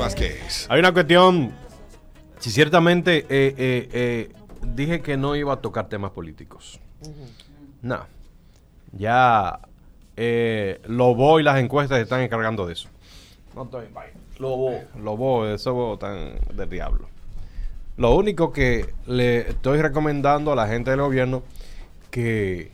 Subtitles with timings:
[0.00, 0.66] Vázquez.
[0.68, 1.52] Hay una cuestión,
[2.38, 4.32] si ciertamente eh, eh, eh,
[4.74, 6.80] dije que no iba a tocar temas políticos.
[7.82, 8.06] No.
[8.92, 9.60] Ya
[10.16, 12.88] eh, Lobo y las encuestas se están encargando de eso.
[13.54, 14.14] No estoy en vaina.
[14.38, 14.72] Lobo.
[15.02, 17.08] Lobo, eso tan del diablo.
[17.96, 21.42] Lo único que le estoy recomendando a la gente del gobierno
[22.10, 22.70] que,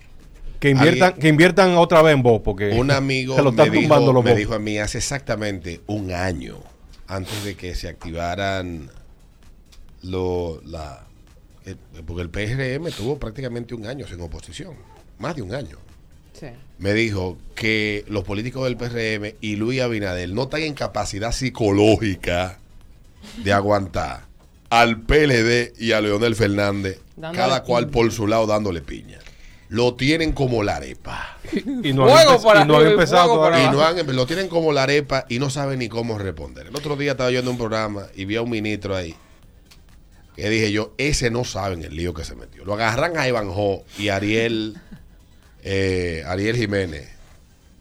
[0.60, 3.64] que inviertan, Alguien- que inviertan otra vez en vos, porque Un amigo se lo me,
[3.64, 6.58] tumbando dijo, los me dijo a mí hace exactamente un año,
[7.08, 8.90] antes de que se activaran
[10.02, 11.04] lo, la,
[11.64, 14.74] el- porque el PRM tuvo prácticamente un año sin oposición,
[15.18, 15.78] más de un año.
[16.32, 16.46] Sí.
[16.78, 22.58] Me dijo que los políticos del PRM y Luis Abinadel no están en capacidad psicológica
[23.42, 24.26] de aguantar
[24.68, 27.92] al PLD y a Leonel Fernández, Dándole cada cual piña.
[27.92, 29.18] por su lado dándole piña.
[29.68, 31.38] Lo tienen como la arepa.
[31.82, 33.64] Y no han, empe- por y no han arriba y empezado todavía.
[33.64, 36.68] Y no han, lo tienen como la arepa y no saben ni cómo responder.
[36.68, 39.14] El otro día estaba yo en un programa y vi a un ministro ahí
[40.36, 42.64] que dije yo, ese no saben el lío que se metió.
[42.64, 44.76] Lo agarran a Ivanjo y Ariel,
[45.64, 47.08] eh, Ariel Jiménez.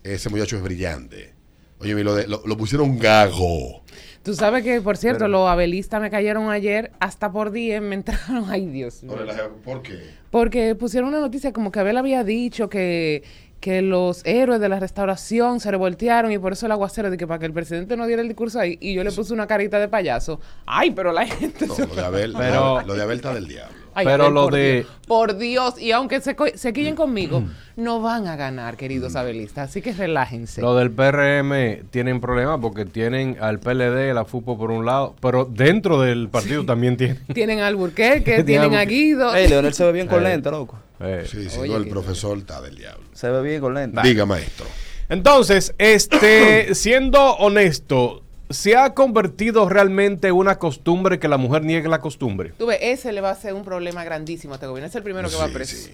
[0.03, 1.33] Ese muchacho es brillante.
[1.80, 3.83] Oye, y lo, de- lo, lo pusieron gago.
[4.26, 8.45] Tú sabes que, por cierto, los abelistas me cayeron ayer hasta por 10, me entraron.
[8.50, 9.16] Ay, Dios mío.
[9.64, 10.00] ¿Por qué?
[10.31, 13.23] Porque pusieron una noticia como que Abel había dicho que,
[13.62, 17.26] que los héroes de la restauración se revoltearon y por eso el aguacero, de que
[17.28, 19.80] para que el presidente no diera el discurso ahí, y yo le puse una carita
[19.80, 20.42] de payaso.
[20.66, 21.68] Ay, pero la gente...
[21.68, 23.86] No, se- lo de Abel, Pero- lo de Abel está del diablo.
[23.98, 24.88] Ay, Pero Abel, lo por de- Dios.
[25.08, 27.44] Por Dios, y aunque se, se quillen conmigo,
[27.78, 30.59] no van a ganar, queridos abelistas, así que relájense.
[30.62, 35.45] Lo del PRM tienen problemas porque tienen al PLD, la FUPO por un lado, pero
[35.45, 37.19] dentro del partido también tienen.
[37.33, 38.83] Tienen a Alburquerque, tienen a.
[38.85, 39.35] Guido.
[39.35, 40.30] Ey, Leonel se ve bien con Eh.
[40.30, 40.80] lente, loco.
[40.99, 43.03] Eh, Sí, sí, Oye, no, el profesor está del diablo.
[43.13, 43.99] Se ve bien con lente.
[44.03, 44.66] Diga, maestro.
[45.09, 51.88] Entonces, este, siendo honesto, ¿se ha convertido realmente en una costumbre que la mujer niegue
[51.89, 52.53] la costumbre?
[52.57, 54.88] Tú ves, ese le va a ser un problema grandísimo a este gobierno.
[54.88, 55.75] Es el primero que va Sí, preso.
[55.75, 55.91] sí.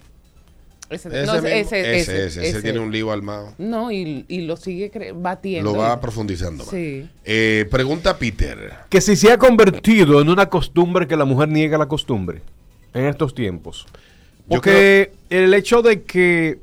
[0.92, 3.54] Ese, Ese, no, mismo- ese, ese, ese, ese, ese tiene un lío armado.
[3.58, 5.72] No, y, y lo sigue cre- batiendo.
[5.72, 6.64] Lo va profundizando.
[6.64, 7.08] Sí.
[7.24, 8.72] Eh, pregunta Peter.
[8.88, 12.42] Que si se ha convertido en una costumbre que la mujer niega la costumbre
[12.94, 13.86] en estos tiempos.
[14.48, 16.58] Porque el hecho de que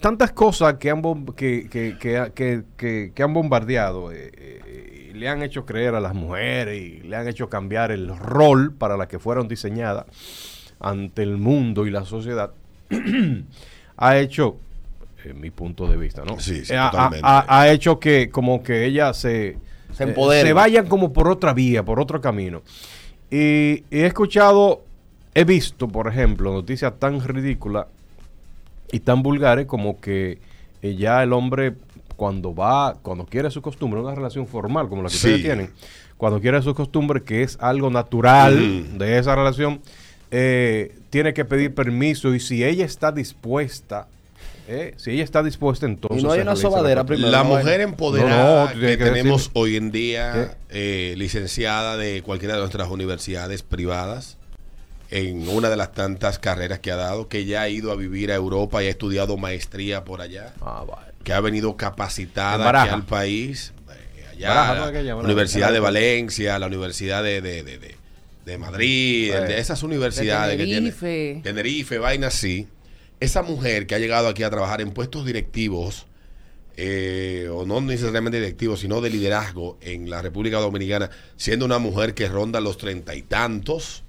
[0.00, 5.10] tantas cosas que han, bom- que, que, que, que- que- que han bombardeado eh, eh,
[5.10, 8.72] y le han hecho creer a las mujeres y le han hecho cambiar el rol
[8.72, 10.06] para la que fueron diseñadas
[10.78, 12.52] ante el mundo y la sociedad,
[13.96, 14.56] ha hecho,
[15.24, 16.38] en mi punto de vista, ¿no?
[16.40, 17.26] Sí, sí, ha, totalmente.
[17.26, 19.58] ha- ha hecho que como que ella se,
[19.92, 20.46] Se eh, empoderen.
[20.46, 22.62] se vayan como por otra vía, por otro camino.
[23.30, 24.82] Y, y he escuchado,
[25.34, 27.86] he visto, por ejemplo, noticias tan ridículas
[28.90, 30.38] y tan vulgares como que
[30.80, 31.74] eh, ya el hombre
[32.16, 35.26] cuando va, cuando quiere su costumbre, una relación formal como la que Sí.
[35.28, 35.70] ustedes tienen,
[36.16, 39.80] cuando quiere su costumbre, que es algo natural de esa relación,
[40.30, 44.06] eh, tiene que pedir permiso y si ella está dispuesta,
[44.68, 46.20] eh, si ella está dispuesta, entonces...
[46.20, 47.06] Y no hay se una realiza la sobadera cosa.
[47.06, 47.30] primero.
[47.30, 51.96] La no, mujer empoderada No, no, que que tenemos decir- hoy en día, eh, licenciada
[51.96, 54.36] de cualquiera de nuestras universidades privadas,
[55.10, 58.30] en una de las tantas carreras que ha dado, que ya ha ido a vivir
[58.30, 61.12] a Europa y ha estudiado maestría por allá, Ah, vale.
[61.24, 64.80] que ha venido En capacitada aquí al país, eh, allá, Baraja, ¿no?
[64.82, 65.24] la Aquella, Baraja.
[65.32, 65.80] Universidad de.
[65.80, 67.96] Valencia, la Universidad de, de, de, de-
[68.48, 70.84] de Madrid, de esas universidades que tienen.
[70.84, 71.40] Tenerife.
[71.44, 72.66] Tenerife, vaina así.
[73.20, 76.06] Esa mujer que ha llegado aquí a trabajar en puestos directivos,
[76.76, 82.14] eh, o no necesariamente directivos, sino de liderazgo en la República Dominicana, siendo una mujer
[82.14, 84.02] que ronda los treinta y tantos,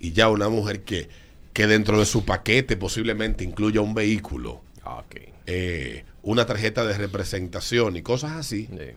[0.00, 1.08] y ya una mujer que,
[1.52, 4.60] que dentro de su paquete posiblemente incluya un vehículo,
[5.46, 8.68] eh, una tarjeta de representación y cosas así.
[8.70, 8.90] Sí.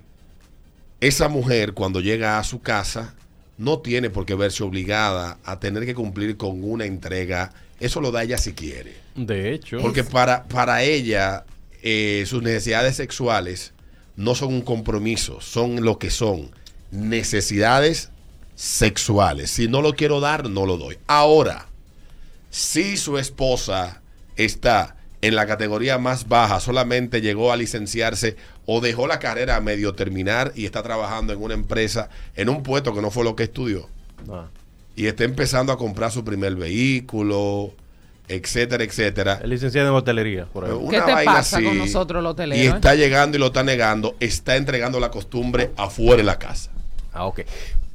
[1.02, 3.16] Esa mujer cuando llega a su casa
[3.58, 7.54] no tiene por qué verse obligada a tener que cumplir con una entrega.
[7.80, 8.96] Eso lo da ella si quiere.
[9.16, 11.46] De hecho, Porque para, para ella
[11.82, 13.74] eh, sus necesidades sexuales
[14.16, 16.52] no son un compromiso, son lo que son
[16.92, 18.10] necesidades
[18.56, 19.52] sexuales.
[19.52, 20.98] Si no lo quiero dar, no lo doy.
[21.08, 21.68] Ahora,
[22.50, 24.02] si su esposa
[24.36, 28.36] está en la categoría más baja, solamente llegó a licenciarse
[28.66, 32.64] o dejó la carrera a medio terminar y está trabajando en una empresa, en un
[32.64, 33.88] puesto que no fue lo que estudió,
[34.30, 34.46] ah,
[34.96, 37.74] y está empezando a comprar su primer vehículo,
[38.28, 39.40] etcétera, etcétera.
[39.42, 40.92] es licenciado en hotelería, por Una ejemplo.
[40.92, 42.72] ¿Qué te vaina pasa con nosotros los hoteleros, Y eh?
[42.76, 46.72] está llegando y lo está negando, está entregando la costumbre afuera de la casa.
[47.14, 47.42] Ah, ok.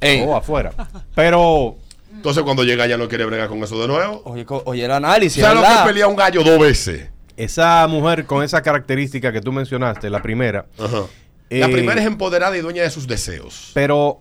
[0.01, 0.23] Ey.
[0.25, 0.73] O afuera.
[1.15, 1.77] Pero
[2.13, 4.21] Entonces cuando llega ya no quiere bregar con eso de nuevo.
[4.25, 7.09] Oye, oye, el análisis, ¿Sabes lo que pelear un gallo dos veces?
[7.35, 11.01] esa mujer con esa característica que tú mencionaste, la primera, Ajá.
[11.49, 13.71] La Eh, primera es empoderada y dueña de sus deseos.
[13.73, 14.19] Pero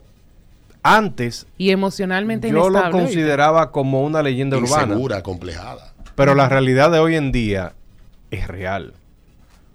[0.82, 4.84] antes Y emocionalmente yo lo consideraba como una leyenda urbana.
[4.84, 5.92] Insegura, complejada.
[6.14, 7.72] Pero la realidad de hoy en día
[8.30, 8.94] es real.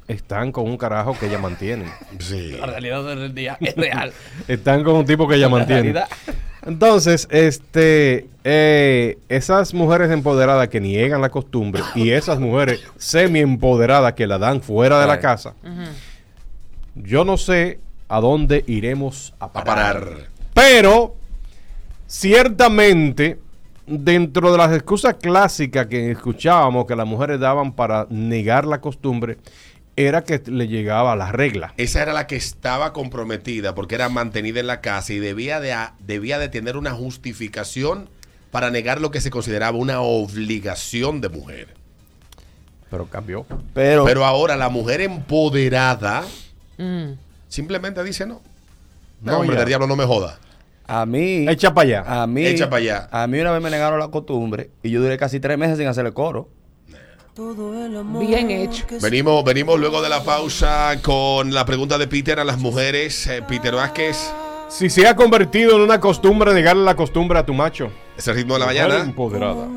[0.07, 1.85] Están con un carajo que ella mantiene.
[2.19, 2.51] Sí.
[2.59, 4.13] La realidad del día es real.
[4.47, 5.93] Están con un tipo que ella La mantiene.
[6.67, 14.13] Entonces, este, eh, esas mujeres empoderadas que niegan la costumbre y esas mujeres semi empoderadas
[14.13, 15.53] que la dan fuera de la casa,
[16.93, 17.79] yo no sé
[18.09, 20.27] a dónde iremos a parar.
[20.53, 21.15] Pero,
[22.05, 23.39] ciertamente,
[23.85, 29.37] dentro de las excusas clásicas que escuchábamos que las mujeres daban para negar la costumbre,
[29.97, 31.73] era que le llegaba la regla.
[31.75, 35.75] Esa era la que estaba comprometida porque era mantenida en la casa y debía de,
[35.99, 38.07] debía de tener una justificación
[38.51, 41.67] para negar lo que se consideraba una obligación de mujer.
[42.89, 43.45] Pero cambió.
[43.73, 46.23] Pero, Pero ahora la mujer empoderada
[46.77, 47.13] Mm.
[47.47, 48.39] simplemente dice no.
[49.21, 49.59] No, No, hombre, ya.
[49.61, 50.37] del diablo no me joda.
[50.87, 51.47] a mí.
[51.49, 52.21] Echa para allá.
[52.23, 52.45] A mí.
[52.45, 53.09] Echa pa' allá.
[53.11, 55.87] A mí una vez me negaron la costumbre y yo duré casi tres meses sin
[55.87, 56.49] hacerle coro.
[58.19, 58.85] Bien hecho.
[59.01, 63.27] Venimos, venimos luego de la pausa con la pregunta de Peter a las mujeres.
[63.27, 64.17] Eh, Peter Vázquez,
[64.69, 67.91] Si se ha convertido en una costumbre negarle la costumbre a tu macho.
[68.17, 68.99] ese ritmo de la mañana.
[69.01, 69.67] Empoderada.